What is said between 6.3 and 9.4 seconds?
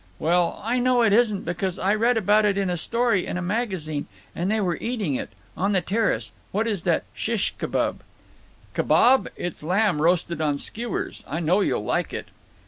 What is that shish kibub?" "Kebab….